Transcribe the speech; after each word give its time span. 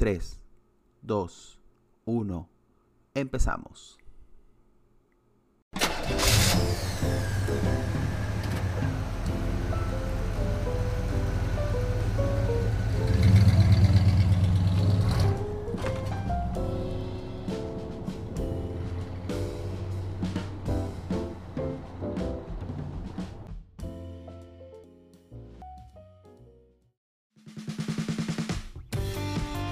3, 0.00 0.40
2, 1.02 1.60
1, 2.06 2.48
empezamos. 3.12 3.98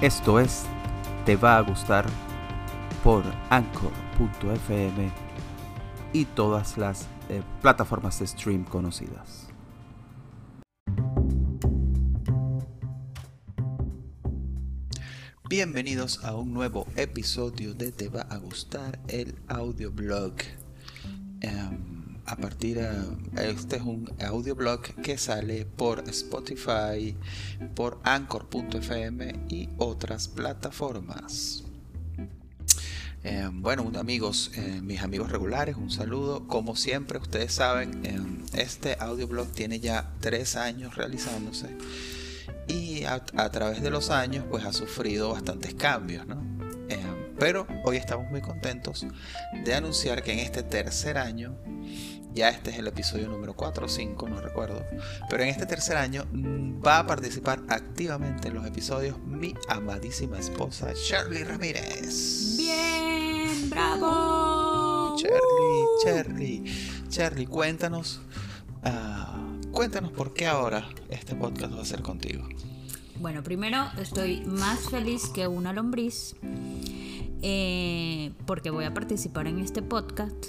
Esto 0.00 0.38
es 0.38 0.62
Te 1.26 1.34
va 1.34 1.56
a 1.56 1.60
gustar 1.60 2.06
por 3.02 3.24
anchor.fm 3.50 5.10
y 6.12 6.24
todas 6.24 6.78
las 6.78 7.08
eh, 7.28 7.42
plataformas 7.60 8.20
de 8.20 8.28
stream 8.28 8.62
conocidas. 8.62 9.48
Bienvenidos 15.48 16.22
a 16.22 16.36
un 16.36 16.52
nuevo 16.52 16.86
episodio 16.94 17.74
de 17.74 17.90
Te 17.90 18.08
va 18.08 18.20
a 18.20 18.36
gustar 18.36 19.00
el 19.08 19.34
audioblog. 19.48 20.34
Em, 21.40 21.97
a 22.28 22.36
partir 22.36 22.78
de 22.78 23.50
este 23.50 23.76
es 23.76 23.82
un 23.82 24.12
audioblog 24.20 24.82
que 25.02 25.16
sale 25.16 25.64
por 25.64 26.06
Spotify, 26.10 27.16
por 27.74 28.00
Anchor.fm 28.04 29.46
y 29.48 29.70
otras 29.78 30.28
plataformas. 30.28 31.64
Eh, 33.24 33.48
bueno, 33.50 33.90
amigos, 33.98 34.52
eh, 34.56 34.80
mis 34.82 35.00
amigos 35.00 35.32
regulares, 35.32 35.76
un 35.76 35.90
saludo. 35.90 36.46
Como 36.46 36.76
siempre, 36.76 37.18
ustedes 37.18 37.54
saben, 37.54 38.04
eh, 38.04 38.20
este 38.52 38.96
audioblog 39.00 39.50
tiene 39.52 39.80
ya 39.80 40.12
tres 40.20 40.54
años 40.54 40.96
realizándose 40.96 41.76
y 42.68 43.04
a, 43.04 43.24
a, 43.36 43.50
través 43.50 43.80
de 43.80 43.88
los 43.88 44.10
años, 44.10 44.44
pues 44.50 44.66
ha 44.66 44.74
sufrido 44.74 45.30
bastantes 45.30 45.72
cambios, 45.74 46.26
¿no? 46.26 46.46
pero 47.38 47.68
hoy 47.84 47.96
estamos 47.96 48.28
muy 48.32 48.40
contentos 48.40 49.06
de 49.64 49.72
anunciar 49.72 50.24
que 50.24 50.32
en 50.32 50.40
este 50.40 50.64
tercer 50.64 51.18
año 51.18 51.56
ya 52.38 52.50
este 52.50 52.70
es 52.70 52.78
el 52.78 52.86
episodio 52.86 53.28
número 53.28 53.54
4 53.54 53.86
o 53.86 53.88
5, 53.88 54.28
no 54.28 54.40
recuerdo. 54.40 54.86
Pero 55.28 55.42
en 55.42 55.48
este 55.48 55.66
tercer 55.66 55.96
año 55.96 56.24
mm, 56.30 56.80
va 56.86 57.00
a 57.00 57.06
participar 57.06 57.60
activamente 57.68 58.48
en 58.48 58.54
los 58.54 58.64
episodios 58.64 59.18
mi 59.26 59.54
amadísima 59.68 60.38
esposa 60.38 60.92
Shirley 60.94 61.42
Ramírez. 61.42 62.56
Bien, 62.56 63.68
bravo. 63.68 65.16
Shirley, 65.18 65.84
Shirley, 66.04 66.64
Shirley, 67.10 67.46
cuéntanos, 67.46 68.20
uh, 68.84 69.70
cuéntanos 69.72 70.12
por 70.12 70.32
qué 70.32 70.46
ahora 70.46 70.88
este 71.10 71.34
podcast 71.34 71.74
va 71.74 71.82
a 71.82 71.84
ser 71.84 72.02
contigo. 72.02 72.48
Bueno, 73.18 73.42
primero 73.42 73.84
estoy 74.00 74.42
más 74.42 74.78
feliz 74.90 75.28
que 75.30 75.48
una 75.48 75.72
lombriz 75.72 76.36
eh, 77.42 78.30
porque 78.46 78.70
voy 78.70 78.84
a 78.84 78.94
participar 78.94 79.48
en 79.48 79.58
este 79.58 79.82
podcast 79.82 80.46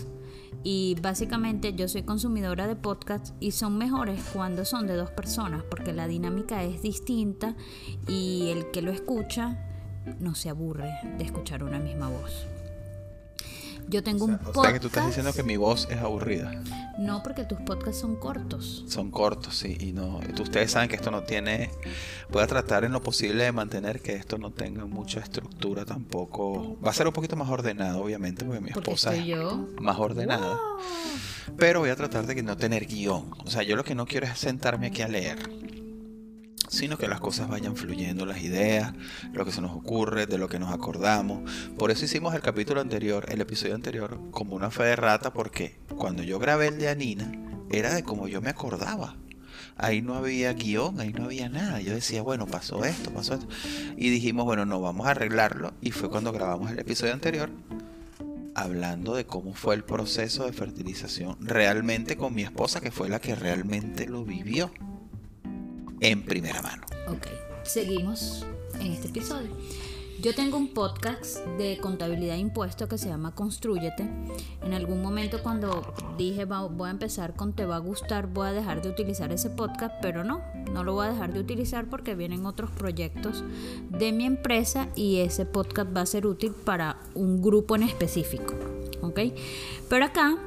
y 0.64 0.96
básicamente 1.02 1.74
yo 1.74 1.88
soy 1.88 2.04
consumidora 2.04 2.68
de 2.68 2.76
podcasts 2.76 3.34
y 3.40 3.52
son 3.52 3.78
mejores 3.78 4.22
cuando 4.34 4.66
son 4.66 4.88
de 4.88 4.96
dos 4.96 5.12
personas 5.12 5.64
porque 5.64 5.94
la 5.94 6.08
dinámica 6.08 6.64
es 6.64 6.82
distinta 6.82 7.56
y 8.08 8.50
el 8.50 8.70
que 8.72 8.82
lo 8.82 8.92
escucha 8.92 9.66
no 10.20 10.36
se 10.36 10.50
aburre 10.50 10.92
de 11.18 11.24
escuchar 11.24 11.64
una 11.64 11.80
misma 11.80 12.10
voz. 12.10 12.48
Yo 13.90 14.04
tengo 14.04 14.26
un 14.26 14.38
podcast. 14.38 14.58
O 14.58 14.64
sea 14.64 14.73
que 14.73 14.80
tú 14.80 14.88
estás 14.88 15.08
diciendo 15.08 15.34
que 15.34 15.42
mi 15.42 15.58
voz 15.58 15.88
es 15.90 15.98
aburrida. 15.98 16.52
No, 17.00 17.24
porque 17.24 17.44
tus 17.44 17.59
podcasts 17.62 18.00
son 18.02 18.18
cortos. 18.18 18.84
Son 18.88 19.09
cortos, 19.09 19.58
sí. 19.58 19.78
Y 19.80 19.94
no. 19.94 20.19
Ustedes 20.40 20.72
saben 20.72 20.90
que 20.90 20.96
esto 20.96 21.09
no 21.09 21.24
tiene. 21.24 21.72
Voy 22.30 22.44
a 22.44 22.47
tratar 22.47 22.84
en 22.84 22.91
lo 22.91 23.02
posible 23.02 23.46
de 23.46 23.52
mantener 23.52 24.02
que 24.02 24.13
esto 24.13 24.38
no 24.38 24.52
tenga 24.52 24.86
mucha 24.86 25.22
estructura 25.22 25.86
tampoco. 25.86 26.78
Va 26.86 26.91
a 26.91 26.94
ser 26.94 27.08
un 27.08 27.13
poquito 27.13 27.36
más 27.36 27.50
ordenado, 27.50 28.03
obviamente, 28.03 28.46
porque 28.46 28.62
mi 28.62 28.69
esposa 28.69 29.16
es 29.16 29.25
más 29.81 29.97
ordenada. 29.97 30.59
Pero 31.58 31.80
voy 31.80 31.90
a 31.90 31.96
tratar 31.96 32.28
de 32.28 32.44
no 32.44 32.58
tener 32.58 32.86
guion. 32.86 33.34
O 33.44 33.50
sea, 33.50 33.63
yo 33.63 33.75
lo 33.75 33.84
que 33.84 33.96
no 33.96 34.06
quiero 34.06 34.28
es 34.28 34.38
sentarme 34.38 34.88
aquí 34.88 35.02
a 35.02 35.08
leer 35.08 35.40
sino 36.69 36.97
que 36.97 37.07
las 37.07 37.19
cosas 37.19 37.50
vayan 37.50 37.75
fluyendo, 37.75 38.25
las 38.25 38.41
ideas, 38.41 38.94
lo 39.34 39.44
que 39.44 39.52
se 39.52 39.59
nos 39.59 39.72
ocurre, 39.72 40.28
de 40.28 40.38
lo 40.38 40.47
que 40.47 40.59
nos 40.59 40.72
acordamos. 40.72 41.50
Por 41.78 41.91
eso 41.91 42.06
hicimos 42.06 42.35
el 42.35 42.41
capítulo 42.41 42.80
anterior, 42.80 43.25
el 43.30 43.41
episodio 43.41 43.75
anterior, 43.75 44.19
como 44.31 44.56
una 44.56 44.69
fe 44.69 44.84
de 44.84 44.96
rata, 44.96 45.34
porque 45.34 45.80
cuando 45.97 46.24
yo 46.24 46.40
grabé 46.40 46.68
el 46.68 46.78
de 46.78 46.90
Anina, 46.90 47.31
era 47.72 47.94
de 47.94 48.03
como 48.03 48.28
yo 48.28 48.40
me 48.41 48.52
acordaba. 48.52 49.18
Ahí 49.78 50.02
no 50.02 50.13
había 50.16 50.53
guion, 50.53 51.00
ahí 51.00 51.12
no 51.12 51.25
había 51.25 51.50
nada. 51.50 51.81
Yo 51.81 51.94
decía, 51.94 52.22
bueno, 52.22 52.46
pasó 52.46 52.84
esto, 52.86 53.12
pasó 53.12 53.36
esto. 53.36 53.47
Y 53.97 54.09
dijimos, 54.09 54.46
bueno, 54.46 54.66
no, 54.66 54.80
vamos 54.81 55.07
a 55.07 55.12
arreglarlo. 55.12 55.74
Y 55.81 55.91
fue 55.91 56.09
cuando 56.09 56.31
grabamos 56.31 56.69
el 56.69 56.80
episodio 56.80 57.13
anterior, 57.13 57.50
hablando 58.56 59.16
de 59.16 59.25
cómo 59.25 59.53
fue 59.53 59.75
el 59.75 59.84
proceso 59.84 60.46
de 60.46 60.53
fertilización 60.53 61.38
realmente 61.40 62.18
con 62.18 62.36
mi 62.36 62.44
esposa, 62.44 62.81
que 62.81 62.91
fue 62.91 63.07
la 63.09 63.19
que 63.19 63.36
realmente 63.36 64.06
lo 64.06 64.25
vivió 64.25 64.69
en 66.02 66.24
primera 66.24 66.62
mano. 66.62 66.84
Ok, 67.08 67.28
seguimos 67.64 68.46
en 68.80 68.92
este 68.92 69.08
episodio. 69.08 69.50
Yo 70.22 70.36
tengo 70.36 70.58
un 70.58 70.74
podcast 70.74 71.38
de 71.58 71.78
contabilidad 71.78 72.36
e 72.36 72.40
impuestos 72.40 72.90
que 72.90 72.98
se 72.98 73.08
llama 73.08 73.34
Construyete. 73.34 74.04
En 74.62 74.74
algún 74.74 75.02
momento 75.02 75.42
cuando 75.42 75.94
dije 76.18 76.44
voy 76.44 76.88
a 76.90 76.92
empezar 76.92 77.38
con 77.38 77.54
Te 77.54 77.66
va 77.66 77.78
a 77.78 77.80
gustar, 77.80 78.28
voy 78.28 78.50
a 78.50 78.52
dejar 78.52 78.82
de 78.82 78.90
utilizar 78.90 79.32
ese 79.32 79.50
podcast, 79.50 79.96
pero 80.02 80.26
no, 80.26 80.42
no 80.74 80.84
lo 80.84 80.94
voy 80.94 81.08
a 81.08 81.12
dejar 81.12 81.32
de 81.32 81.40
utilizar 81.40 81.90
porque 81.90 82.16
vienen 82.16 82.46
otros 82.46 82.70
proyectos 82.70 83.46
de 83.92 84.12
mi 84.12 84.26
empresa 84.26 84.90
y 84.94 85.20
ese 85.20 85.46
podcast 85.46 85.96
va 85.96 86.02
a 86.02 86.06
ser 86.06 86.28
útil 86.28 86.52
para 86.52 86.98
un 87.16 87.42
grupo 87.42 87.78
en 87.78 87.84
específico. 87.84 88.56
¿Ok? 89.02 89.22
Pero 89.88 90.04
acá 90.04 90.38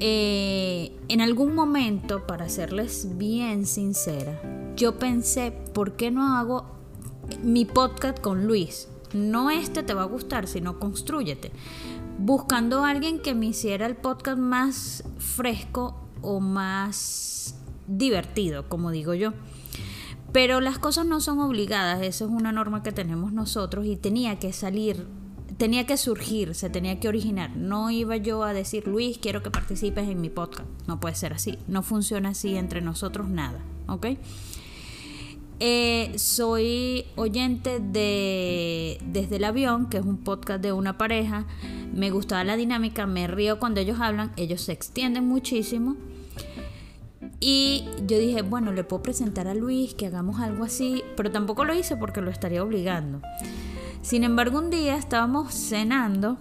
eh, 0.00 0.92
en 1.08 1.20
algún 1.20 1.54
momento, 1.54 2.26
para 2.26 2.48
serles 2.48 3.18
bien 3.18 3.66
sincera, 3.66 4.40
yo 4.78 4.96
pensé, 4.96 5.50
¿por 5.50 5.96
qué 5.96 6.12
no 6.12 6.36
hago 6.36 6.64
mi 7.42 7.64
podcast 7.64 8.20
con 8.20 8.46
Luis? 8.46 8.88
No 9.12 9.50
este 9.50 9.82
te 9.82 9.92
va 9.92 10.02
a 10.02 10.06
gustar, 10.06 10.46
sino 10.46 10.78
construyete. 10.78 11.50
Buscando 12.18 12.84
a 12.84 12.90
alguien 12.90 13.18
que 13.18 13.34
me 13.34 13.46
hiciera 13.46 13.86
el 13.86 13.96
podcast 13.96 14.38
más 14.38 15.02
fresco 15.18 16.08
o 16.22 16.38
más 16.38 17.56
divertido, 17.88 18.68
como 18.68 18.92
digo 18.92 19.14
yo. 19.14 19.32
Pero 20.32 20.60
las 20.60 20.78
cosas 20.78 21.06
no 21.06 21.20
son 21.20 21.40
obligadas, 21.40 22.00
eso 22.02 22.26
es 22.26 22.30
una 22.30 22.52
norma 22.52 22.84
que 22.84 22.92
tenemos 22.92 23.32
nosotros 23.32 23.84
y 23.84 23.96
tenía 23.96 24.38
que 24.38 24.52
salir 24.52 25.08
tenía 25.56 25.86
que 25.86 25.96
surgir, 25.96 26.54
se 26.54 26.70
tenía 26.70 27.00
que 27.00 27.08
originar. 27.08 27.56
No 27.56 27.90
iba 27.90 28.16
yo 28.16 28.44
a 28.44 28.52
decir, 28.52 28.86
Luis, 28.86 29.18
quiero 29.18 29.42
que 29.42 29.50
participes 29.50 30.08
en 30.08 30.20
mi 30.20 30.30
podcast. 30.30 30.68
No 30.86 31.00
puede 31.00 31.16
ser 31.16 31.32
así. 31.32 31.58
No 31.66 31.82
funciona 31.82 32.28
así 32.28 32.54
entre 32.54 32.80
nosotros 32.80 33.28
nada. 33.28 33.58
¿Ok? 33.88 34.06
Eh, 35.60 36.12
soy 36.16 37.06
oyente 37.16 37.80
de 37.80 38.98
Desde 39.04 39.36
el 39.36 39.44
Avión, 39.44 39.88
que 39.88 39.96
es 39.96 40.04
un 40.04 40.18
podcast 40.18 40.62
de 40.62 40.72
una 40.72 40.98
pareja. 40.98 41.46
Me 41.92 42.10
gustaba 42.10 42.44
la 42.44 42.56
dinámica, 42.56 43.06
me 43.06 43.26
río 43.26 43.58
cuando 43.58 43.80
ellos 43.80 43.98
hablan, 44.00 44.32
ellos 44.36 44.60
se 44.60 44.72
extienden 44.72 45.26
muchísimo. 45.26 45.96
Y 47.40 47.84
yo 48.06 48.18
dije, 48.18 48.42
bueno, 48.42 48.72
le 48.72 48.84
puedo 48.84 49.02
presentar 49.02 49.48
a 49.48 49.54
Luis 49.54 49.94
que 49.94 50.06
hagamos 50.06 50.40
algo 50.40 50.64
así, 50.64 51.02
pero 51.16 51.30
tampoco 51.30 51.64
lo 51.64 51.74
hice 51.74 51.96
porque 51.96 52.20
lo 52.20 52.30
estaría 52.30 52.62
obligando. 52.62 53.20
Sin 54.02 54.24
embargo, 54.24 54.58
un 54.58 54.70
día 54.70 54.96
estábamos 54.96 55.52
cenando. 55.54 56.38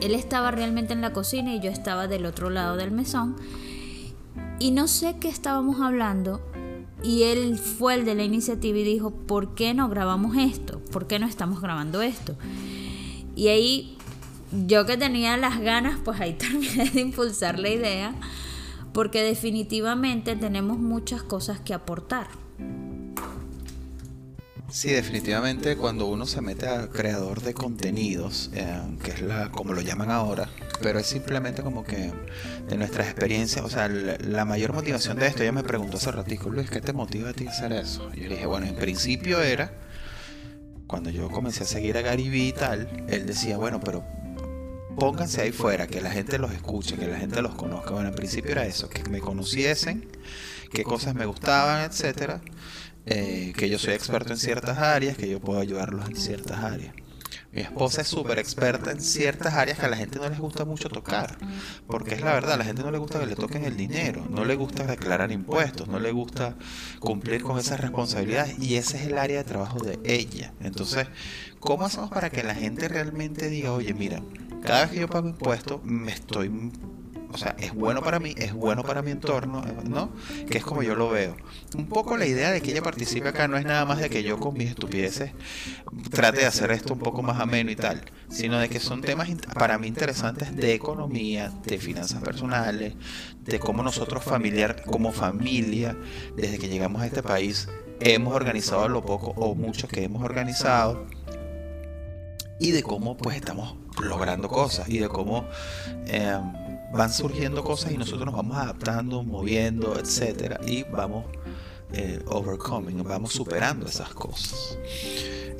Él 0.00 0.14
estaba 0.14 0.50
realmente 0.50 0.92
en 0.92 1.00
la 1.00 1.12
cocina 1.12 1.54
y 1.54 1.60
yo 1.60 1.70
estaba 1.70 2.08
del 2.08 2.26
otro 2.26 2.50
lado 2.50 2.76
del 2.76 2.90
mesón. 2.90 3.36
Y 4.58 4.72
no 4.72 4.88
sé 4.88 5.16
qué 5.20 5.28
estábamos 5.28 5.80
hablando. 5.80 6.40
Y 7.02 7.24
él 7.24 7.58
fue 7.58 7.94
el 7.94 8.04
de 8.04 8.14
la 8.14 8.24
iniciativa 8.24 8.78
y 8.78 8.84
dijo, 8.84 9.10
¿por 9.10 9.54
qué 9.54 9.74
no 9.74 9.88
grabamos 9.88 10.36
esto? 10.36 10.80
¿Por 10.90 11.06
qué 11.06 11.18
no 11.18 11.26
estamos 11.26 11.60
grabando 11.60 12.02
esto? 12.02 12.36
Y 13.34 13.48
ahí 13.48 13.96
yo 14.66 14.86
que 14.86 14.96
tenía 14.96 15.36
las 15.36 15.60
ganas, 15.60 15.98
pues 16.04 16.20
ahí 16.20 16.32
terminé 16.38 16.90
de 16.90 17.00
impulsar 17.00 17.58
la 17.58 17.68
idea. 17.68 18.14
Porque 18.92 19.22
definitivamente 19.22 20.36
tenemos 20.36 20.78
muchas 20.78 21.22
cosas 21.22 21.60
que 21.60 21.74
aportar. 21.74 22.28
Sí, 24.68 24.90
definitivamente 24.90 25.76
cuando 25.76 26.06
uno 26.06 26.26
se 26.26 26.40
mete 26.40 26.66
a 26.66 26.88
creador 26.88 27.40
de 27.40 27.54
contenidos, 27.54 28.50
eh, 28.52 28.82
que 29.02 29.12
es 29.12 29.22
la 29.22 29.50
como 29.50 29.72
lo 29.72 29.80
llaman 29.80 30.10
ahora, 30.10 30.48
pero 30.82 30.98
es 30.98 31.06
simplemente 31.06 31.62
como 31.62 31.84
que 31.84 32.12
de 32.68 32.76
nuestras 32.76 33.06
experiencias, 33.06 33.64
o 33.64 33.70
sea, 33.70 33.88
la, 33.88 34.44
mayor 34.44 34.72
motivación 34.72 35.18
de 35.18 35.28
esto, 35.28 35.44
ella 35.44 35.52
me 35.52 35.62
preguntó 35.62 35.98
hace 35.98 36.10
ratito, 36.10 36.50
Luis, 36.50 36.68
¿qué 36.68 36.80
te 36.80 36.92
motiva 36.92 37.30
a 37.30 37.32
ti 37.32 37.46
a 37.46 37.50
hacer 37.50 37.72
eso? 37.72 38.10
Y 38.12 38.22
yo 38.22 38.28
le 38.28 38.34
dije, 38.34 38.46
bueno, 38.46 38.66
en 38.66 38.74
principio 38.74 39.40
era 39.40 39.72
cuando 40.86 41.10
yo 41.10 41.30
comencé 41.30 41.62
a 41.62 41.66
seguir 41.66 41.96
a 41.96 42.02
Gary 42.02 42.48
y 42.48 42.52
tal, 42.52 43.06
él 43.08 43.26
decía, 43.26 43.56
bueno, 43.56 43.80
pero 43.80 44.04
pónganse 44.98 45.42
ahí 45.42 45.52
fuera, 45.52 45.86
que 45.86 46.00
la 46.00 46.10
gente 46.10 46.38
los 46.38 46.52
escuche, 46.52 46.96
que 46.96 47.06
la 47.06 47.18
gente 47.18 47.42
los 47.42 47.54
conozca. 47.54 47.90
Bueno, 47.90 48.08
en 48.08 48.14
principio 48.14 48.52
era 48.52 48.66
eso, 48.66 48.88
que 48.88 49.08
me 49.10 49.20
conociesen, 49.20 50.08
qué 50.72 50.82
cosas 50.84 51.14
me 51.14 51.26
gustaban, 51.26 51.84
etcétera, 51.84 52.40
eh, 53.06 53.52
que 53.56 53.68
yo 53.68 53.78
soy 53.78 53.94
experto 53.94 54.32
en 54.32 54.38
ciertas 54.38 54.78
áreas, 54.78 55.16
que 55.16 55.28
yo 55.28 55.40
puedo 55.40 55.60
ayudarlos 55.60 56.08
en 56.08 56.16
ciertas 56.16 56.58
áreas. 56.58 56.94
Mi 57.52 57.62
esposa 57.62 58.02
es 58.02 58.08
súper 58.08 58.38
experta 58.38 58.90
en 58.90 59.00
ciertas 59.00 59.54
áreas 59.54 59.78
que 59.78 59.86
a 59.86 59.88
la 59.88 59.96
gente 59.96 60.18
no 60.18 60.28
les 60.28 60.38
gusta 60.38 60.66
mucho 60.66 60.90
tocar, 60.90 61.38
porque 61.86 62.14
es 62.14 62.20
la 62.20 62.34
verdad, 62.34 62.52
a 62.52 62.56
la 62.58 62.64
gente 62.64 62.82
no 62.82 62.90
le 62.90 62.98
gusta 62.98 63.18
que 63.18 63.24
le 63.24 63.34
toquen 63.34 63.64
el 63.64 63.78
dinero, 63.78 64.26
no 64.28 64.44
le 64.44 64.56
gusta 64.56 64.84
declarar 64.84 65.32
impuestos, 65.32 65.88
no 65.88 65.98
le 65.98 66.12
gusta 66.12 66.54
cumplir 67.00 67.42
con 67.42 67.58
esas 67.58 67.80
responsabilidades 67.80 68.58
y 68.58 68.76
ese 68.76 68.98
es 68.98 69.06
el 69.06 69.16
área 69.16 69.38
de 69.38 69.44
trabajo 69.44 69.78
de 69.78 69.98
ella. 70.04 70.52
Entonces, 70.60 71.06
¿cómo 71.58 71.86
hacemos 71.86 72.10
para 72.10 72.28
que 72.28 72.42
la 72.42 72.54
gente 72.54 72.88
realmente 72.88 73.48
diga, 73.48 73.72
oye, 73.72 73.94
mira, 73.94 74.20
cada 74.62 74.82
vez 74.82 74.90
que 74.90 75.00
yo 75.00 75.08
pago 75.08 75.28
impuestos 75.28 75.82
me 75.82 76.12
estoy 76.12 76.50
o 77.32 77.38
sea, 77.38 77.56
es 77.58 77.74
bueno 77.74 78.02
para 78.02 78.18
mí, 78.18 78.34
es 78.36 78.52
bueno 78.52 78.82
para 78.82 79.02
mi 79.02 79.10
entorno, 79.10 79.62
¿no? 79.84 80.10
Que 80.48 80.58
es 80.58 80.64
como 80.64 80.82
yo 80.82 80.94
lo 80.94 81.10
veo. 81.10 81.36
Un 81.76 81.88
poco 81.88 82.16
la 82.16 82.26
idea 82.26 82.50
de 82.50 82.60
que 82.60 82.70
ella 82.70 82.82
participe 82.82 83.28
acá 83.28 83.48
no 83.48 83.56
es 83.56 83.64
nada 83.64 83.84
más 83.84 83.98
de 83.98 84.08
que 84.10 84.22
yo 84.22 84.38
con 84.38 84.54
mis 84.54 84.70
estupideces 84.70 85.32
trate 86.10 86.40
de 86.40 86.46
hacer 86.46 86.70
esto 86.70 86.94
un 86.94 87.00
poco 87.00 87.22
más 87.22 87.40
ameno 87.40 87.70
y 87.70 87.76
tal, 87.76 88.02
sino 88.28 88.58
de 88.58 88.68
que 88.68 88.80
son 88.80 89.02
temas 89.02 89.28
para 89.54 89.78
mí 89.78 89.86
interesantes 89.86 90.54
de 90.54 90.74
economía, 90.74 91.52
de 91.64 91.78
finanzas 91.78 92.22
personales, 92.22 92.94
de 93.40 93.58
cómo 93.58 93.82
nosotros 93.82 94.24
familiar, 94.24 94.82
como 94.84 95.12
familia, 95.12 95.96
desde 96.36 96.58
que 96.58 96.68
llegamos 96.68 97.02
a 97.02 97.06
este 97.06 97.22
país, 97.22 97.68
hemos 98.00 98.34
organizado 98.34 98.88
lo 98.88 99.04
poco 99.04 99.32
o 99.36 99.54
mucho 99.54 99.88
que 99.88 100.04
hemos 100.04 100.22
organizado 100.22 101.06
y 102.58 102.70
de 102.70 102.82
cómo 102.82 103.16
pues 103.16 103.36
estamos 103.36 103.76
logrando 104.02 104.48
cosas 104.48 104.88
y 104.88 104.98
de 104.98 105.08
cómo 105.08 105.46
eh, 106.06 106.38
van 106.92 107.12
surgiendo 107.12 107.64
cosas 107.64 107.92
y 107.92 107.98
nosotros 107.98 108.26
nos 108.26 108.34
vamos 108.34 108.56
adaptando, 108.56 109.22
moviendo, 109.22 109.98
etcétera, 109.98 110.60
y 110.66 110.84
vamos 110.84 111.26
eh, 111.92 112.20
overcoming, 112.26 113.02
vamos 113.04 113.32
superando 113.32 113.86
esas 113.86 114.10
cosas. 114.10 114.78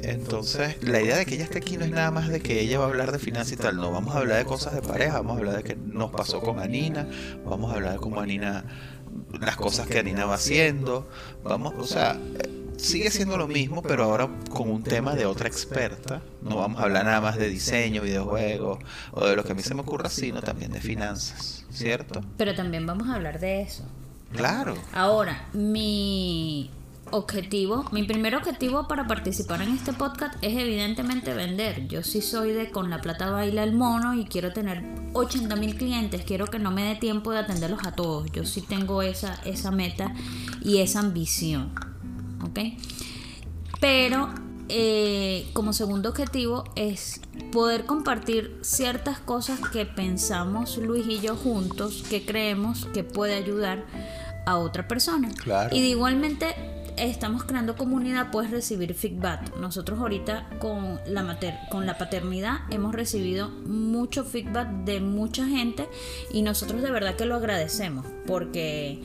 Entonces, 0.02 0.82
la 0.82 1.00
idea 1.00 1.16
de 1.16 1.26
que 1.26 1.34
ella 1.34 1.44
esté 1.44 1.58
aquí 1.58 1.76
no 1.76 1.84
es 1.84 1.90
nada 1.90 2.10
más 2.10 2.28
de 2.28 2.40
que 2.40 2.60
ella 2.60 2.78
va 2.78 2.84
a 2.84 2.88
hablar 2.88 3.12
de 3.12 3.18
finanzas 3.18 3.52
y 3.52 3.56
tal, 3.56 3.76
no, 3.76 3.90
vamos 3.90 4.14
a 4.14 4.18
hablar 4.18 4.38
de 4.38 4.44
cosas 4.44 4.74
de 4.74 4.82
pareja, 4.82 5.14
vamos 5.14 5.36
a 5.36 5.38
hablar 5.38 5.56
de 5.56 5.62
que 5.62 5.76
nos 5.76 6.10
pasó 6.10 6.40
con 6.40 6.58
Anina, 6.58 7.08
vamos 7.44 7.72
a 7.72 7.76
hablar 7.76 7.92
de 7.94 7.98
cómo 7.98 8.20
Anina, 8.20 8.64
las 9.40 9.56
cosas 9.56 9.86
que 9.86 9.98
Anina 9.98 10.26
va 10.26 10.34
haciendo, 10.34 11.08
vamos, 11.42 11.74
o 11.78 11.86
sea, 11.86 12.18
sigue 12.76 13.10
siendo 13.10 13.36
lo 13.36 13.48
mismo, 13.48 13.82
pero 13.82 14.04
ahora 14.04 14.28
con 14.50 14.70
un 14.70 14.82
tema 14.82 15.14
de 15.14 15.26
otra 15.26 15.48
experta. 15.48 16.22
No 16.42 16.56
vamos 16.56 16.80
a 16.80 16.84
hablar 16.84 17.04
nada 17.04 17.20
más 17.20 17.36
de 17.36 17.48
diseño, 17.48 18.02
videojuegos 18.02 18.78
o 19.12 19.26
de 19.26 19.36
lo 19.36 19.44
que 19.44 19.52
a 19.52 19.54
mí 19.54 19.62
se 19.62 19.74
me 19.74 19.80
ocurra, 19.82 20.08
sino 20.08 20.42
también 20.42 20.72
de 20.72 20.80
finanzas, 20.80 21.64
¿cierto? 21.70 22.20
Pero 22.36 22.54
también 22.54 22.86
vamos 22.86 23.08
a 23.08 23.14
hablar 23.14 23.40
de 23.40 23.62
eso. 23.62 23.84
Claro. 24.32 24.76
Ahora, 24.92 25.48
mi 25.52 26.70
objetivo, 27.10 27.84
mi 27.92 28.02
primer 28.02 28.34
objetivo 28.34 28.88
para 28.88 29.06
participar 29.06 29.62
en 29.62 29.74
este 29.74 29.92
podcast 29.92 30.34
es 30.42 30.56
evidentemente 30.56 31.34
vender. 31.34 31.86
Yo 31.88 32.02
sí 32.02 32.20
soy 32.20 32.52
de 32.52 32.70
con 32.70 32.90
la 32.90 33.00
plata 33.00 33.30
baila 33.30 33.62
el 33.62 33.72
mono 33.72 34.14
y 34.14 34.24
quiero 34.24 34.52
tener 34.52 34.84
80 35.12 35.54
mil 35.56 35.76
clientes. 35.76 36.22
Quiero 36.24 36.46
que 36.46 36.58
no 36.58 36.70
me 36.70 36.82
dé 36.82 36.96
tiempo 36.96 37.32
de 37.32 37.38
atenderlos 37.38 37.86
a 37.86 37.92
todos. 37.92 38.30
Yo 38.32 38.44
sí 38.44 38.60
tengo 38.60 39.02
esa, 39.02 39.34
esa 39.44 39.70
meta 39.70 40.12
y 40.62 40.78
esa 40.78 41.00
ambición. 41.00 41.72
¿Ok? 42.46 42.58
Pero 43.80 44.30
eh, 44.68 45.46
como 45.52 45.72
segundo 45.72 46.08
objetivo 46.08 46.64
es 46.74 47.20
poder 47.52 47.84
compartir 47.84 48.58
ciertas 48.62 49.18
cosas 49.18 49.60
que 49.72 49.86
pensamos 49.86 50.76
Luis 50.78 51.06
y 51.08 51.20
yo 51.20 51.36
juntos, 51.36 52.04
que 52.08 52.24
creemos 52.24 52.86
que 52.86 53.04
puede 53.04 53.34
ayudar 53.34 53.84
a 54.44 54.58
otra 54.58 54.88
persona. 54.88 55.30
Y 55.70 55.80
de 55.80 55.88
igualmente 55.88 56.54
estamos 56.96 57.44
creando 57.44 57.76
comunidad, 57.76 58.30
puedes 58.30 58.50
recibir 58.50 58.94
feedback. 58.94 59.56
Nosotros 59.56 59.98
ahorita 59.98 60.48
con 60.58 60.98
la, 61.06 61.22
mater 61.22 61.54
con 61.70 61.86
la 61.86 61.98
paternidad 61.98 62.60
hemos 62.70 62.94
recibido 62.94 63.48
mucho 63.48 64.24
feedback 64.24 64.68
de 64.84 65.00
mucha 65.00 65.46
gente 65.46 65.88
y 66.32 66.42
nosotros 66.42 66.82
de 66.82 66.90
verdad 66.90 67.14
que 67.14 67.26
lo 67.26 67.36
agradecemos 67.36 68.06
porque 68.26 69.02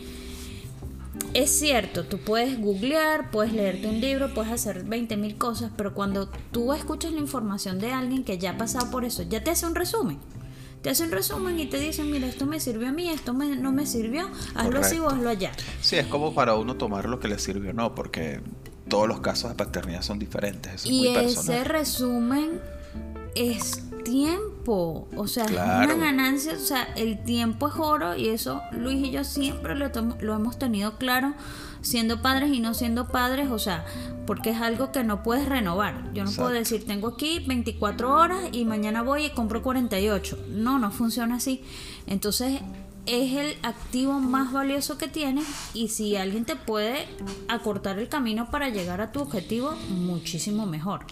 es 1.34 1.50
cierto, 1.50 2.04
tú 2.04 2.18
puedes 2.20 2.60
googlear, 2.60 3.32
puedes 3.32 3.54
leerte 3.54 3.88
un 3.88 4.02
libro, 4.02 4.34
puedes 4.34 4.52
hacer 4.52 4.84
20 4.84 5.18
mil 5.18 5.38
cosas, 5.38 5.72
pero 5.76 5.94
cuando 5.94 6.30
tú 6.52 6.74
escuchas 6.74 7.12
la 7.12 7.20
información 7.20 7.80
de 7.80 7.92
alguien 7.92 8.24
que 8.24 8.38
ya 8.38 8.52
ha 8.52 8.58
pasado 8.58 8.92
por 8.92 9.06
eso, 9.06 9.24
ya 9.24 9.44
te 9.44 9.52
hace 9.52 9.66
un 9.66 9.76
resumen. 9.76 10.20
Te 10.82 10.90
hace 10.90 11.04
un 11.04 11.12
resumen 11.12 11.60
y 11.60 11.68
te 11.68 11.80
dicen, 11.80 12.10
mira, 12.12 12.28
esto 12.28 12.48
me 12.48 12.60
sirvió 12.60 12.90
a 12.90 12.92
mí, 12.92 13.08
esto 13.08 13.34
no 13.34 13.72
me 13.72 13.86
sirvió, 13.86 14.28
hazlo 14.56 14.80
así 14.80 14.98
o 14.98 15.10
hazlo 15.10 15.30
allá. 15.30 15.52
Sí, 15.80 15.98
es 15.98 16.08
como 16.08 16.34
para 16.34 16.56
uno 16.56 16.76
tomar 16.76 17.08
lo 17.08 17.20
que 17.20 17.28
le 17.28 17.38
sirvió 17.38 17.70
o 17.70 17.74
no, 17.74 17.94
porque 17.94 18.42
todos 18.88 19.08
los 19.08 19.22
casos 19.22 19.52
de 19.52 19.56
paternidad 19.56 20.02
son 20.02 20.18
diferentes. 20.18 20.86
y 20.86 21.08
ese 21.10 21.64
resumen 21.64 22.60
es 23.36 23.84
tiempo, 24.04 24.51
o 24.68 25.28
sea, 25.28 25.46
es 25.46 25.52
una 25.52 25.96
ganancia, 25.96 26.54
o 26.54 26.60
sea, 26.60 26.84
el 26.96 27.24
tiempo 27.24 27.68
es 27.68 27.74
oro 27.78 28.16
y 28.16 28.30
eso 28.30 28.62
Luis 28.72 29.08
y 29.08 29.12
yo 29.12 29.24
siempre 29.24 29.76
lo, 29.76 29.90
lo, 30.20 30.36
hemos 30.36 30.60
tenido 30.60 30.98
claro, 30.98 31.34
siendo 31.82 32.22
padres 32.22 32.52
y 32.52 32.60
no 32.60 32.74
siendo 32.74 33.08
padres, 33.08 33.50
o 33.50 33.60
sea, 33.60 33.86
porque 34.28 34.52
es 34.52 34.62
algo 34.62 34.92
que 34.92 35.04
no 35.04 35.24
puedes 35.24 35.48
renovar. 35.48 36.14
Yo 36.14 36.24
no 36.24 36.32
puedo 36.32 36.50
decir, 36.50 36.86
tengo 36.86 37.10
aquí 37.10 37.44
24 37.48 38.14
horas 38.14 38.44
y 38.52 38.66
mañana 38.66 39.02
voy 39.02 39.26
y 39.26 39.30
compro 39.32 39.62
48. 39.62 40.38
No, 40.50 40.80
no 40.80 40.92
funciona 40.92 41.36
así. 41.36 41.64
Entonces, 42.08 42.62
es 43.06 43.34
el 43.34 43.58
activo 43.64 44.20
más 44.20 44.54
valioso 44.54 44.98
que 44.98 45.08
tienes 45.08 45.46
y 45.74 45.88
si 45.88 46.16
alguien 46.16 46.46
te 46.46 46.56
puede 46.56 47.08
acortar 47.48 47.98
el 48.00 48.08
camino 48.10 48.52
para 48.52 48.70
llegar 48.70 49.02
a 49.02 49.12
tu 49.12 49.22
objetivo, 49.22 49.74
muchísimo 49.90 50.66
mejor. 50.66 51.06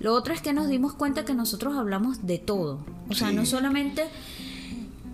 Lo 0.00 0.14
otro 0.14 0.34
es 0.34 0.40
que 0.40 0.52
nos 0.52 0.68
dimos 0.68 0.94
cuenta 0.94 1.24
que 1.24 1.34
nosotros 1.34 1.76
hablamos 1.76 2.26
de 2.26 2.38
todo. 2.38 2.84
O 3.08 3.14
sea, 3.14 3.32
no 3.32 3.46
solamente 3.46 4.08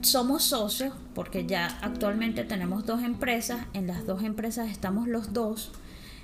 somos 0.03 0.44
socios, 0.44 0.94
porque 1.15 1.47
ya 1.47 1.79
actualmente 1.82 2.44
tenemos 2.44 2.87
dos 2.87 3.03
empresas, 3.03 3.67
en 3.75 3.87
las 3.87 4.06
dos 4.06 4.23
empresas 4.23 4.71
estamos 4.71 5.09
los 5.09 5.32
dos, 5.32 5.73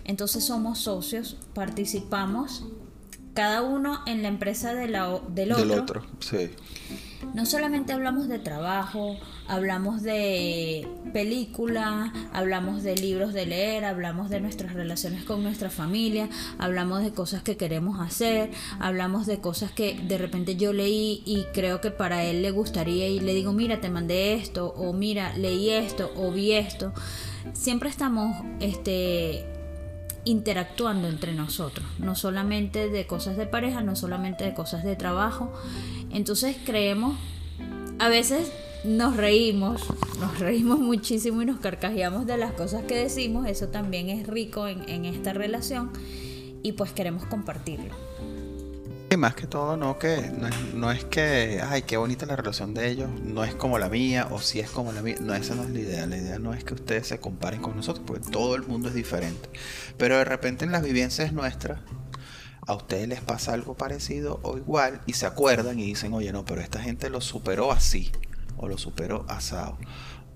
entonces 0.05 0.44
somos 0.44 0.79
socios, 0.79 1.37
participamos 1.55 2.64
cada 3.35 3.62
uno 3.62 4.00
en 4.07 4.23
la 4.23 4.28
empresa 4.28 4.73
de 4.73 4.88
la, 4.88 5.21
del 5.28 5.52
otro. 5.52 5.66
Del 5.66 5.78
otro, 5.78 6.07
sí. 6.21 6.50
No 7.35 7.45
solamente 7.45 7.92
hablamos 7.92 8.28
de 8.28 8.38
trabajo, 8.38 9.16
hablamos 9.47 10.02
de 10.02 10.88
película, 11.12 12.12
hablamos 12.33 12.83
de 12.83 12.97
libros 12.97 13.33
de 13.33 13.47
leer, 13.47 13.85
hablamos 13.85 14.30
de 14.30 14.40
nuestras 14.40 14.73
relaciones 14.73 15.25
con 15.25 15.42
nuestra 15.42 15.71
familia, 15.71 16.28
hablamos 16.59 17.02
de 17.02 17.12
cosas 17.12 17.42
que 17.42 17.56
queremos 17.56 18.00
hacer, 18.00 18.50
hablamos 18.78 19.26
de 19.26 19.38
cosas 19.38 19.71
que 19.71 19.95
de 19.95 20.18
repente 20.18 20.56
yo 20.56 20.73
leí 20.73 21.23
y 21.26 21.45
creo 21.52 21.80
que 21.80 21.90
para 21.90 22.25
él 22.25 22.42
le 22.42 22.50
gustaría 22.50 23.09
y 23.09 23.21
le 23.21 23.35
digo, 23.35 23.52
mira, 23.52 23.80
te 23.80 23.90
mandé 23.90 24.35
esto, 24.35 24.68
o 24.68 24.92
mira, 24.92 25.37
leí 25.37 25.71
esto, 25.71 26.11
o 26.16 26.30
vi 26.33 26.52
esto. 26.52 26.92
Siempre 27.52 27.88
estamos 27.88 28.37
este, 28.61 29.45
interactuando 30.26 31.09
entre 31.09 31.33
nosotros, 31.33 31.87
no 31.99 32.16
solamente 32.16 32.90
de 32.90 33.06
cosas 33.06 33.37
de 33.37 33.47
pareja, 33.47 33.80
no 33.80 33.95
solamente 33.95 34.45
de 34.45 34.54
cosas 34.54 34.85
de 34.85 34.97
trabajo. 34.97 35.52
Entonces 36.11 36.56
creemos, 36.66 37.16
a 38.00 38.09
veces 38.09 38.50
nos 38.85 39.16
reímos, 39.16 39.83
nos 40.21 40.38
reímos 40.40 40.80
muchísimo 40.80 41.42
y 41.42 41.47
nos 41.47 41.61
carcajeamos 41.61 42.26
de 42.26 42.37
las 42.37 42.52
cosas 42.52 42.85
que 42.85 42.97
decimos, 42.97 43.47
eso 43.47 43.68
también 43.68 44.11
es 44.11 44.26
rico 44.26 44.66
en, 44.66 44.88
en 44.88 45.04
esta 45.04 45.33
relación 45.33 45.92
y 46.62 46.73
pues 46.73 46.90
queremos 46.90 47.25
compartirlo. 47.26 47.95
Y 49.16 49.18
más 49.18 49.35
que 49.35 49.46
todo, 49.46 49.78
no 49.78 49.99
que 49.99 50.30
no 50.75 50.92
es, 50.92 51.06
que, 51.06 51.62
ay, 51.66 51.85
qué 51.85 51.96
bonita 51.96 52.26
la 52.26 52.37
relación 52.37 52.75
de 52.75 52.90
ellos, 52.90 53.08
no 53.25 53.44
es 53.44 53.54
como 53.54 53.78
la 53.78 53.88
mía, 53.88 54.28
o 54.30 54.40
si 54.40 54.61
es 54.61 54.68
como 54.68 54.92
la 54.92 55.00
mía, 55.00 55.16
no, 55.23 55.35
esa 55.35 55.54
no 55.54 55.62
es 55.62 55.70
la 55.70 55.80
idea, 55.80 56.06
la 56.06 56.18
idea 56.18 56.38
no 56.38 56.52
es 56.52 56.64
que 56.64 56.75
ustedes 56.75 57.06
se 57.06 57.18
comparen 57.18 57.62
con 57.62 57.75
nosotros, 57.76 58.04
porque 58.06 58.28
todo 58.30 58.56
el 58.56 58.64
mundo 58.64 58.90
es 58.90 58.94
diferente. 58.94 59.49
Pero 59.96 60.18
de 60.18 60.26
repente 60.26 60.66
en 60.66 60.73
las 60.73 60.82
vivencias 60.82 61.32
nuestras, 61.32 61.80
a 62.66 62.75
ustedes 62.75 63.08
les 63.08 63.23
pasa 63.23 63.54
algo 63.54 63.75
parecido 63.75 64.38
o 64.42 64.58
igual, 64.58 65.00
y 65.06 65.14
se 65.14 65.25
acuerdan 65.25 65.80
y 65.80 65.87
dicen, 65.87 66.12
oye, 66.12 66.30
no, 66.30 66.44
pero 66.44 66.61
esta 66.61 66.80
gente 66.80 67.08
lo 67.08 67.23
superó 67.23 67.73
así, 67.73 68.12
o 68.58 68.68
lo 68.68 68.76
superó 68.76 69.25
asado, 69.30 69.78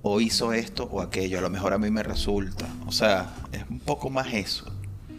o 0.01 0.23
hizo 0.23 0.55
esto 0.55 0.85
o 0.85 1.03
aquello, 1.03 1.39
a 1.39 1.43
lo 1.43 1.51
mejor 1.51 1.75
a 1.75 1.79
mí 1.79 1.91
me 1.91 2.03
resulta. 2.03 2.65
O 2.87 2.93
sea, 2.93 3.35
es 3.53 3.63
un 3.69 3.81
poco 3.81 4.09
más 4.09 4.33
eso 4.33 4.70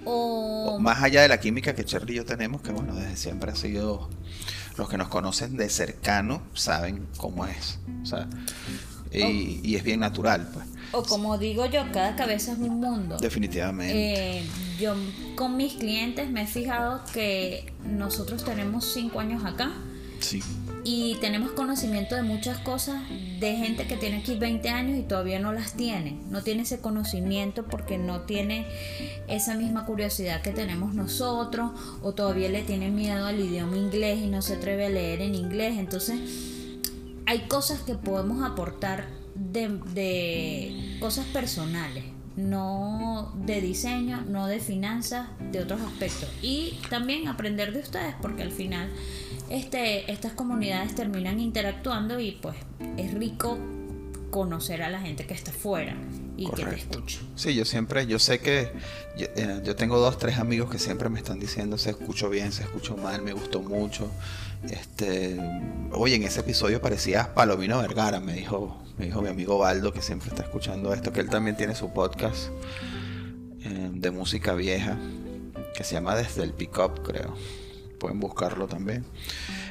o... 0.06 0.80
Más 0.80 1.02
allá 1.02 1.22
de 1.22 1.28
la 1.28 1.40
química 1.40 1.76
que 1.76 1.86
Cherry 1.86 2.14
y 2.14 2.16
yo 2.18 2.26
tenemos, 2.26 2.62
que 2.62 2.72
bueno, 2.72 2.96
desde 2.96 3.18
siempre 3.18 3.52
ha 3.52 3.56
sido. 3.56 4.10
Los 4.78 4.88
que 4.88 4.98
nos 4.98 5.10
conocen 5.10 5.58
de 5.58 5.70
cercano 5.70 6.42
saben 6.54 7.06
cómo 7.18 7.46
es. 7.46 7.80
O 8.04 8.06
sea, 8.06 8.28
y, 9.12 9.76
es 9.76 9.84
bien 9.84 10.00
natural, 10.00 10.50
pues. 10.54 10.66
O 10.94 11.04
como 11.04 11.38
digo 11.38 11.66
yo, 11.66 11.84
cada 11.92 12.16
cabeza 12.16 12.54
es 12.54 12.58
un 12.58 12.80
mundo. 12.80 13.18
Definitivamente. 13.18 14.40
Eh, 14.40 14.44
yo 14.80 14.96
con 15.36 15.58
mis 15.58 15.74
clientes 15.74 16.30
me 16.30 16.44
he 16.44 16.48
fijado 16.48 17.02
que 17.14 17.74
nosotros 17.86 18.44
tenemos 18.44 18.86
cinco 18.94 19.20
años 19.20 19.44
acá. 19.46 19.72
Sí. 20.20 20.42
Y 20.84 21.16
tenemos 21.22 21.52
conocimiento 21.52 22.16
de 22.16 22.24
muchas 22.24 22.58
cosas 22.60 23.02
de 23.40 23.56
gente 23.56 23.86
que 23.86 23.98
tiene 23.98 24.18
aquí 24.18 24.36
20 24.36 24.70
años 24.70 24.98
y 24.98 25.04
todavía 25.04 25.40
no 25.40 25.54
las 25.54 25.74
tiene. 25.74 26.18
No 26.30 26.42
tiene 26.42 26.64
ese 26.64 26.80
conocimiento 26.80 27.66
porque 27.66 27.98
no 27.98 28.22
tiene 28.22 28.66
esa 29.28 29.56
misma 29.56 29.86
curiosidad 29.86 30.42
que 30.42 30.52
tenemos 30.52 30.96
nosotros 30.96 31.72
o 32.02 32.14
todavía 32.14 32.50
le 32.50 32.64
tiene 32.64 32.90
miedo 32.90 33.28
al 33.28 33.40
idioma 33.40 33.78
inglés 33.78 34.20
y 34.20 34.28
no 34.28 34.42
se 34.42 34.56
atreve 34.56 34.88
a 34.88 34.90
leer 34.90 35.22
en 35.22 35.36
inglés. 35.36 35.78
Entonces, 35.78 36.20
hay 37.28 37.42
cosas 37.42 37.82
que 37.82 37.94
podemos 37.94 38.44
aportar 38.44 39.08
de, 39.36 39.80
de 39.94 40.98
cosas 41.00 41.26
personales 41.28 42.06
no 42.36 43.34
de 43.46 43.62
diseño, 43.62 44.22
no 44.28 44.48
de 44.48 44.60
finanzas, 44.60 45.28
de 45.52 45.60
otros 45.60 45.82
aspectos. 45.82 46.30
Y 46.42 46.80
también 46.90 47.28
aprender 47.28 47.74
de 47.74 47.80
ustedes, 47.80 48.16
porque 48.22 48.44
al 48.44 48.52
final 48.52 48.90
este, 49.52 50.12
estas 50.12 50.32
comunidades 50.32 50.96
terminan 50.96 51.40
interactuando 51.40 52.20
y 52.20 52.32
pues 52.32 52.56
es 52.98 53.14
rico 53.14 53.58
conocer 54.30 54.82
a 54.82 54.90
la 54.90 55.02
gente 55.02 55.26
que 55.26 55.34
está 55.34 55.52
afuera 55.52 55.96
y 56.38 56.50
que 56.50 56.64
te 56.64 56.76
escucha. 56.76 57.20
Sí, 57.36 57.54
yo 57.54 57.66
siempre, 57.66 58.08
yo 58.08 58.18
sé 58.18 58.40
que 58.40 58.72
eh, 59.18 59.62
yo, 59.64 59.76
tengo 59.76 60.00
dos, 60.00 60.18
tres 60.18 60.38
amigos 60.40 60.72
que 60.72 60.80
siempre 60.80 61.10
me 61.10 61.20
están 61.20 61.38
diciendo 61.40 61.78
se 61.78 61.90
escuchó 61.90 62.30
bien, 62.30 62.54
se 62.54 62.64
escuchó 62.64 62.96
mal, 62.96 63.22
me 63.22 63.34
gustó 63.34 63.62
mucho. 63.62 64.10
Este, 64.64 65.38
oye, 65.92 66.16
en 66.16 66.24
ese 66.24 66.40
episodio 66.40 66.82
parecía 66.82 67.34
Palomino 67.34 67.80
Vergara, 67.80 68.22
me 68.22 68.34
dijo, 68.34 68.82
me 68.98 69.06
dijo 69.06 69.22
mi 69.22 69.28
amigo 69.30 69.58
Baldo 69.58 69.92
que 69.92 70.02
siempre 70.02 70.30
está 70.30 70.44
escuchando 70.44 70.94
esto, 70.94 71.12
que 71.12 71.20
él 71.20 71.30
también 71.30 71.58
tiene 71.58 71.76
su 71.76 71.92
podcast 71.92 72.48
eh, 73.64 73.90
de 73.92 74.12
música 74.12 74.54
vieja 74.54 74.98
que 75.76 75.84
se 75.84 75.96
llama 75.96 76.16
Desde 76.16 76.44
el 76.44 76.54
Pickup, 76.54 77.02
creo 77.04 77.36
pueden 78.02 78.20
buscarlo 78.20 78.68
también. 78.68 79.06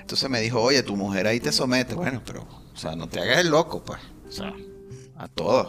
Entonces 0.01 0.31
me 0.31 0.41
dijo, 0.41 0.63
oye, 0.63 0.85
tu 0.85 0.97
mujer 0.97 1.27
ahí 1.27 1.41
te 1.41 1.51
somete. 1.51 1.95
Bueno, 1.95 2.23
pero, 2.25 2.47
o 2.73 2.77
sea, 2.77 2.95
no 2.95 3.09
te 3.09 3.19
hagas 3.19 3.39
el 3.39 3.51
loco, 3.51 3.83
pues. 3.83 3.99
O 4.29 4.33
sea, 4.33 4.55
a 5.19 5.27
todos, 5.27 5.67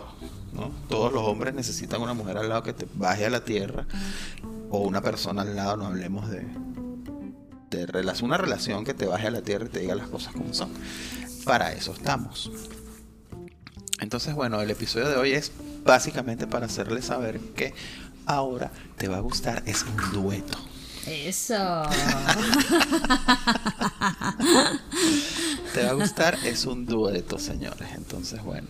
¿no? 0.54 0.72
Todos 0.88 1.12
los 1.12 1.24
hombres 1.24 1.56
necesitan 1.56 2.02
una 2.02 2.14
mujer 2.14 2.38
al 2.38 2.50
lado 2.50 2.62
que 2.62 2.74
te 2.74 2.88
baje 2.94 3.26
a 3.26 3.32
la 3.32 3.44
tierra 3.44 3.88
o 4.70 4.82
una 4.82 5.02
persona 5.02 5.42
al 5.42 5.56
lado, 5.56 5.76
no 5.78 5.88
hablemos 5.88 6.30
de, 6.30 6.46
de 7.72 8.14
una 8.22 8.38
relación 8.38 8.86
que 8.86 8.94
te 8.94 9.08
baje 9.08 9.28
a 9.28 9.32
la 9.32 9.42
tierra 9.42 9.66
y 9.66 9.70
te 9.70 9.80
diga 9.80 9.96
las 9.96 10.08
cosas 10.08 10.34
como 10.34 10.54
son. 10.54 10.70
Para 11.44 11.74
eso 11.74 11.94
estamos. 11.94 12.52
Entonces, 14.00 14.36
bueno, 14.36 14.62
el 14.62 14.70
episodio 14.70 15.10
de 15.10 15.16
hoy 15.16 15.32
es 15.32 15.52
básicamente 15.84 16.46
para 16.46 16.68
hacerle 16.68 17.02
saber 17.02 17.40
que 17.56 17.74
ahora 18.28 18.72
te 18.98 19.08
va 19.08 19.18
a 19.18 19.22
gustar, 19.22 19.64
es 19.66 19.84
un 19.84 20.24
dueto. 20.24 20.71
Eso. 21.08 21.84
Te 25.74 25.84
va 25.84 25.90
a 25.90 25.94
gustar, 25.94 26.38
es 26.44 26.66
un 26.66 26.86
dueto, 26.86 27.40
señores. 27.40 27.90
Entonces, 27.96 28.44
bueno. 28.44 28.68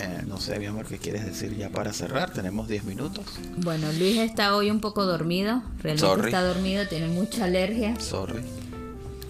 Eh, 0.00 0.22
no 0.26 0.40
sé, 0.40 0.58
mi 0.58 0.66
amor, 0.66 0.86
¿qué 0.86 0.98
quieres 0.98 1.24
decir 1.24 1.56
ya 1.56 1.70
para 1.70 1.92
cerrar? 1.92 2.32
Tenemos 2.32 2.68
10 2.68 2.84
minutos. 2.84 3.24
Bueno, 3.56 3.90
Luis 3.92 4.18
está 4.18 4.54
hoy 4.54 4.70
un 4.70 4.80
poco 4.80 5.04
dormido. 5.04 5.62
Realmente 5.82 6.26
está 6.26 6.42
dormido, 6.42 6.86
tiene 6.86 7.08
mucha 7.08 7.44
alergia. 7.44 7.98
Sorry. 8.00 8.42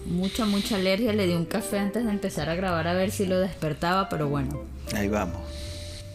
Mucha, 0.05 0.45
mucha 0.45 0.75
alergia. 0.75 1.13
Le 1.13 1.27
di 1.27 1.33
un 1.33 1.45
café 1.45 1.79
antes 1.79 2.05
de 2.05 2.11
empezar 2.11 2.49
a 2.49 2.55
grabar 2.55 2.87
a 2.87 2.93
ver 2.93 3.11
si 3.11 3.25
lo 3.25 3.39
despertaba, 3.39 4.09
pero 4.09 4.29
bueno. 4.29 4.61
Ahí 4.95 5.07
vamos. 5.07 5.41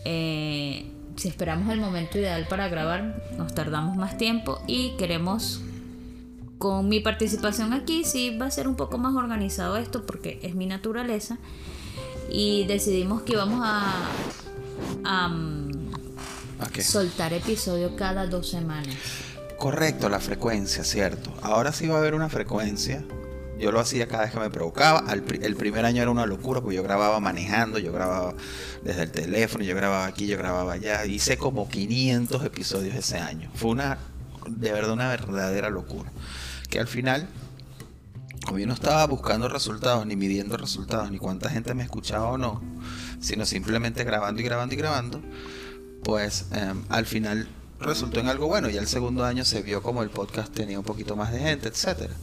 Eh, 0.05 0.87
si 1.17 1.29
esperamos 1.29 1.73
el 1.73 1.81
momento 1.81 2.19
ideal 2.19 2.47
para 2.49 2.69
grabar, 2.69 3.23
nos 3.37 3.55
tardamos 3.55 3.97
más 3.97 4.19
tiempo 4.19 4.61
y 4.67 4.97
queremos 4.97 5.61
con 6.58 6.88
mi 6.88 7.00
participación 7.00 7.73
aquí 7.73 8.04
sí 8.04 8.37
va 8.37 8.46
a 8.46 8.50
ser 8.50 8.68
un 8.68 8.76
poco 8.76 8.99
más 8.99 9.14
organizado 9.14 9.76
esto 9.76 10.06
porque 10.06 10.38
es 10.42 10.54
mi 10.54 10.66
naturaleza 10.66 11.38
y 12.30 12.64
decidimos 12.66 13.23
que 13.23 13.32
íbamos 13.32 13.61
a, 13.64 14.08
soltar 16.80 17.32
episodio 17.32 17.94
cada 17.96 18.26
dos 18.26 18.49
semanas. 18.49 18.96
Correcto, 19.58 20.08
la 20.08 20.20
frecuencia, 20.20 20.82
cierto. 20.82 21.32
Ahora 21.42 21.73
sí 21.73 21.87
va 21.87 21.96
a 21.96 21.99
haber 21.99 22.14
una 22.14 22.28
frecuencia. 22.28 23.04
Yo 23.58 23.70
lo 23.70 23.78
hacía 23.78 24.08
cada 24.08 24.25
vez 24.25 24.32
que 24.32 24.40
me 24.40 24.50
provocaba. 24.50 25.04
El 25.12 25.56
primer 25.56 25.84
año 25.84 26.02
era 26.02 26.11
una 26.11 26.26
locura 26.26 26.61
porque 26.61 26.76
yo 26.76 26.82
grababa 26.82 27.20
manejando, 27.20 27.78
yo 27.78 27.92
grababa 27.92 28.34
desde 28.82 29.04
el 29.04 29.11
teléfono, 29.12 29.62
yo 29.62 29.76
grababa 29.76 30.06
aquí, 30.06 30.26
yo 30.26 30.37
grababa 30.37 30.73
allá. 30.73 31.06
Hice 31.06 31.38
como 31.38 31.68
500 31.68 32.44
episodios 32.44 32.96
ese 32.96 33.18
año. 33.18 33.50
Fue 33.54 33.70
una, 33.70 33.99
de 34.49 34.73
verdad, 34.73 34.93
una 34.93 35.09
verdadera 35.09 35.71
locura 35.71 36.11
que 36.69 36.81
al 36.81 36.89
final, 36.89 37.29
como 38.45 38.59
yo 38.59 38.67
no 38.67 38.75
estaba 38.75 39.07
buscando 39.07 39.49
resultados, 39.49 40.07
ni 40.07 40.17
midiendo 40.17 40.57
resultados, 40.57 41.11
ni 41.11 41.19
cuánta 41.19 41.49
gente 41.49 41.75
me 41.75 41.83
escuchaba 41.83 42.27
o 42.27 42.39
no, 42.39 42.63
sino 43.21 43.47
simplemente 43.47 44.05
grabando 44.05 44.41
y 44.41 44.45
grabando 44.45 44.75
y 44.75 44.79
grabando, 44.79 45.21
pues 46.03 46.47
em, 46.53 46.83
al 46.89 47.07
final 47.07 47.49
resultó 47.81 48.21
en 48.21 48.29
algo 48.29 48.49
bueno. 48.49 48.69
Y 48.71 48.77
el 48.77 48.89
segundo 48.89 49.25
año 49.25 49.45
se 49.45 49.63
vio 49.63 49.83
como 49.83 50.03
el 50.03 50.11
podcast 50.11 50.53
tenía 50.53 50.79
un 50.79 50.85
poquito 50.85 51.17
más 51.17 51.33
de 51.33 51.39
gente, 51.39 51.69
etcétera. 51.69 52.15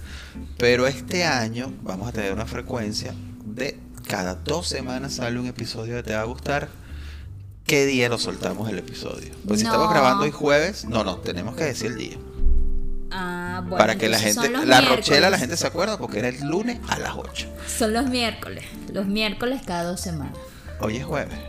Pero 0.58 0.86
este 0.86 1.24
año 1.24 1.74
vamos 1.82 2.10
a 2.10 2.12
tener 2.12 2.34
una 2.34 2.46
frecuencia 2.46 3.14
de 3.46 3.80
cada 4.08 4.36
dos 4.36 4.68
semanas 4.68 5.14
sale 5.14 5.40
un 5.40 5.48
episodio 5.48 5.96
que 5.96 6.04
te 6.04 6.14
va 6.14 6.22
a 6.22 6.26
gustar. 6.26 6.68
¿Qué 7.72 7.86
día 7.86 8.10
lo 8.10 8.18
soltamos 8.18 8.70
el 8.70 8.80
episodio? 8.80 9.32
Pues 9.48 9.62
si 9.62 9.66
estamos 9.66 9.90
grabando 9.90 10.26
hoy 10.26 10.32
jueves, 10.32 10.84
no, 10.84 11.06
no, 11.06 11.20
tenemos 11.20 11.56
que 11.56 11.64
decir 11.64 11.92
el 11.92 11.98
día. 11.98 12.18
Ah, 13.12 13.62
bueno, 13.62 13.78
para 13.78 13.96
que 13.96 14.10
la 14.10 14.20
gente, 14.20 14.50
la 14.50 14.82
Rochela, 14.82 15.30
la 15.30 15.38
gente 15.38 15.56
se 15.56 15.68
acuerda 15.68 15.98
porque 15.98 16.20
era 16.20 16.28
el 16.28 16.42
lunes 16.42 16.80
a 16.90 17.00
las 17.00 17.16
8. 17.16 17.48
Son 17.66 17.94
los 17.94 18.10
miércoles, 18.10 18.66
los 18.92 19.06
miércoles 19.06 19.62
cada 19.66 19.86
dos 19.86 20.02
semanas. 20.02 20.38
Hoy 20.82 20.98
es 20.98 21.06
jueves. 21.06 21.40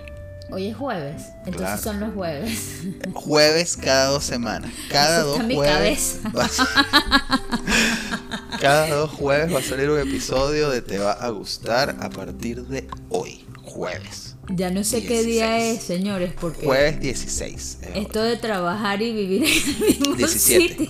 Hoy 0.52 0.68
es 0.68 0.76
jueves, 0.76 1.24
entonces 1.44 1.80
son 1.80 1.98
los 1.98 2.14
jueves. 2.14 2.82
Jueves 3.14 3.76
cada 3.76 4.06
dos 4.06 4.22
semanas. 4.22 4.70
Cada 4.90 5.22
dos 5.22 5.42
jueves. 5.42 6.20
cada 8.60 8.94
dos 8.94 9.10
jueves 9.10 9.52
va 9.52 9.58
a 9.58 9.62
salir 9.62 9.90
un 9.90 9.98
episodio 9.98 10.70
de 10.70 10.82
Te 10.82 10.98
va 10.98 11.14
a 11.14 11.30
gustar 11.30 11.96
a 11.98 12.10
partir 12.10 12.64
de 12.66 12.86
hoy, 13.08 13.44
jueves. 13.64 14.31
Ya 14.48 14.70
no 14.70 14.82
sé 14.82 15.04
qué 15.04 15.22
día 15.22 15.58
es, 15.58 15.82
señores, 15.82 16.32
porque... 16.38 16.66
Jueves 16.66 17.00
16. 17.00 17.78
Esto 17.94 18.22
de 18.22 18.36
trabajar 18.36 19.00
y 19.00 19.12
vivir 19.12 19.44
en 19.44 19.50
el 19.50 19.98
mismo 20.00 20.14
17. 20.16 20.88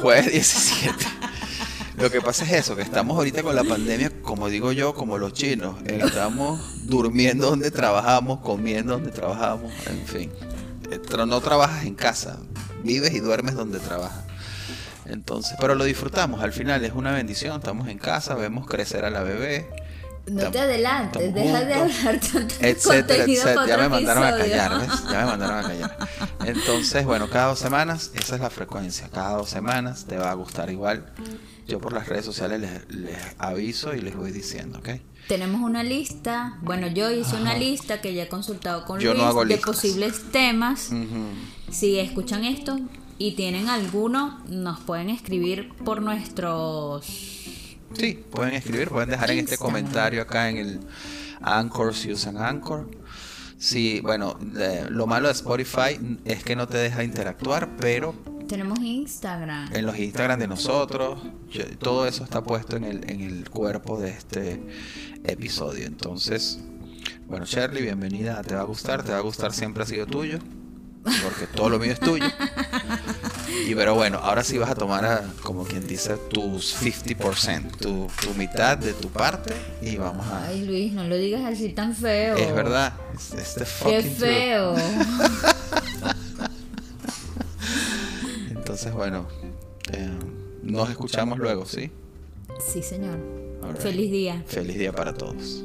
Jueves 0.00 0.32
17. 0.32 0.92
Lo 1.96 2.10
que 2.10 2.20
pasa 2.20 2.44
es 2.44 2.52
eso, 2.52 2.76
que 2.76 2.82
estamos 2.82 3.16
ahorita 3.16 3.42
con 3.42 3.56
la 3.56 3.64
pandemia, 3.64 4.10
como 4.22 4.48
digo 4.48 4.72
yo, 4.72 4.94
como 4.94 5.18
los 5.18 5.32
chinos. 5.32 5.76
Estamos 5.84 6.86
durmiendo 6.86 7.50
donde 7.50 7.70
trabajamos, 7.70 8.40
comiendo 8.40 8.94
donde 8.94 9.10
trabajamos, 9.10 9.72
en 9.86 10.06
fin. 10.06 10.30
No 11.26 11.40
trabajas 11.40 11.84
en 11.86 11.94
casa, 11.94 12.38
vives 12.84 13.12
y 13.14 13.20
duermes 13.20 13.54
donde 13.54 13.78
trabajas. 13.80 14.24
Entonces, 15.06 15.56
pero 15.60 15.74
lo 15.74 15.84
disfrutamos, 15.84 16.42
al 16.42 16.52
final 16.52 16.84
es 16.84 16.92
una 16.92 17.12
bendición, 17.12 17.56
estamos 17.56 17.88
en 17.88 17.98
casa, 17.98 18.34
vemos 18.34 18.66
crecer 18.66 19.04
a 19.04 19.10
la 19.10 19.22
bebé, 19.22 19.68
no 20.30 20.50
te 20.50 20.58
adelantes, 20.58 21.34
deja 21.34 21.64
de 21.64 21.74
hablar 21.74 22.20
tanto 22.20 22.54
etcétera, 22.60 23.24
etcétera. 23.24 23.66
Ya 23.66 23.76
me 23.78 23.88
mandaron 23.88 24.24
a 24.24 24.36
callar, 24.36 24.78
¿ves? 24.80 25.02
Ya 25.10 25.18
me 25.20 25.24
mandaron 25.24 25.58
a 25.58 25.62
callar. 25.62 26.08
Entonces, 26.44 27.04
bueno, 27.04 27.28
cada 27.28 27.48
dos 27.48 27.58
semanas, 27.58 28.12
esa 28.14 28.34
es 28.36 28.40
la 28.40 28.50
frecuencia. 28.50 29.08
Cada 29.08 29.36
dos 29.36 29.48
semanas 29.48 30.06
te 30.06 30.16
va 30.16 30.30
a 30.30 30.34
gustar 30.34 30.70
igual. 30.70 31.12
Yo 31.66 31.80
por 31.80 31.92
las 31.92 32.08
redes 32.08 32.24
sociales 32.24 32.60
les, 32.88 33.18
aviso 33.38 33.94
y 33.94 34.00
les 34.00 34.16
voy 34.16 34.32
diciendo, 34.32 34.78
¿ok? 34.78 34.88
Tenemos 35.28 35.60
una 35.60 35.82
lista. 35.82 36.58
Bueno, 36.62 36.86
yo 36.86 37.10
hice 37.10 37.36
una 37.36 37.54
lista 37.54 38.00
que 38.00 38.14
ya 38.14 38.24
he 38.24 38.28
consultado 38.28 38.84
con 38.84 39.02
Luis 39.02 39.48
de 39.48 39.58
posibles 39.58 40.30
temas. 40.32 40.90
Si 41.70 41.98
escuchan 41.98 42.44
esto 42.44 42.78
y 43.18 43.32
tienen 43.32 43.68
alguno, 43.68 44.42
nos 44.48 44.80
pueden 44.80 45.10
escribir 45.10 45.74
por 45.84 46.00
nuestros 46.00 47.37
Sí, 47.98 48.24
pueden 48.30 48.54
escribir, 48.54 48.88
pueden 48.88 49.10
dejar 49.10 49.30
en 49.32 49.40
este 49.40 49.58
comentario 49.58 50.22
acá 50.22 50.48
en 50.48 50.56
el 50.56 50.80
Anchor 51.42 51.94
si 51.94 52.12
usan 52.12 52.36
Anchor. 52.38 52.88
Sí, 53.58 54.00
bueno, 54.02 54.38
lo 54.88 55.06
malo 55.08 55.26
de 55.26 55.32
Spotify 55.32 56.18
es 56.24 56.44
que 56.44 56.54
no 56.54 56.68
te 56.68 56.78
deja 56.78 57.02
interactuar, 57.02 57.76
pero 57.76 58.14
tenemos 58.48 58.78
Instagram. 58.78 59.74
En 59.74 59.84
los 59.84 59.98
Instagram 59.98 60.38
de 60.38 60.46
nosotros, 60.46 61.20
todo 61.80 62.06
eso 62.06 62.24
está 62.24 62.42
puesto 62.42 62.76
en 62.76 62.84
el, 62.84 63.10
en 63.10 63.20
el 63.20 63.50
cuerpo 63.50 64.00
de 64.00 64.10
este 64.10 64.62
episodio. 65.24 65.86
Entonces, 65.86 66.60
bueno, 67.26 67.44
Shirley, 67.44 67.82
bienvenida. 67.82 68.40
Te 68.42 68.54
va 68.54 68.62
a 68.62 68.64
gustar, 68.64 69.02
te 69.02 69.12
va 69.12 69.18
a 69.18 69.22
gustar, 69.22 69.52
siempre 69.52 69.82
ha 69.82 69.86
sido 69.86 70.06
tuyo, 70.06 70.38
porque 71.02 71.46
todo 71.52 71.68
lo 71.68 71.78
mío 71.78 71.92
es 71.92 72.00
tuyo. 72.00 72.24
Y 73.66 73.74
pero 73.74 73.94
bueno, 73.94 74.18
ahora 74.18 74.44
sí 74.44 74.58
vas 74.58 74.70
a 74.70 74.74
tomar, 74.74 75.24
como 75.42 75.64
quien 75.64 75.86
dice, 75.86 76.16
tus 76.16 76.80
50%, 76.82 77.76
tu, 77.76 78.06
tu 78.20 78.34
mitad 78.34 78.78
de 78.78 78.92
tu 78.92 79.08
parte 79.08 79.54
y 79.82 79.96
vamos 79.96 80.26
a... 80.26 80.46
Ay 80.46 80.64
Luis, 80.64 80.92
no 80.92 81.04
lo 81.04 81.16
digas 81.16 81.44
así 81.44 81.70
tan 81.70 81.94
feo. 81.94 82.36
Es 82.36 82.54
verdad, 82.54 82.94
Qué 83.84 84.02
feo. 84.02 84.74
Entonces 84.76 85.06
Entonces, 88.50 88.92
bueno, 88.92 89.26
eh, 89.92 90.10
nos 90.62 90.90
escuchamos 90.90 91.38
luego, 91.38 91.66
¿sí? 91.66 91.90
Sí, 92.60 92.82
señor. 92.82 93.18
Feliz 93.78 94.10
día. 94.10 94.42
Feliz 94.46 94.78
día 94.78 94.92
para 94.92 95.14
todos. 95.14 95.64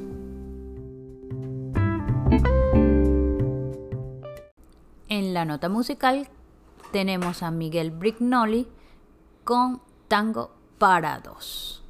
En 5.10 5.34
la 5.34 5.46
nota 5.46 5.70
musical 5.70 6.28
tenemos 6.94 7.42
a 7.42 7.50
Miguel 7.50 7.90
Brignoli 7.90 8.68
con 9.44 9.82
Tango 10.08 10.52
para 10.78 11.20
dos. 11.20 11.84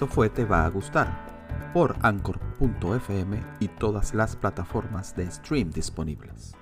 Esto 0.00 0.14
fue 0.14 0.30
Te 0.30 0.46
va 0.46 0.64
a 0.64 0.70
gustar 0.70 1.26
por 1.74 1.94
anchor.fm 2.00 3.38
y 3.60 3.68
todas 3.68 4.14
las 4.14 4.34
plataformas 4.34 5.14
de 5.14 5.30
stream 5.30 5.68
disponibles. 5.68 6.56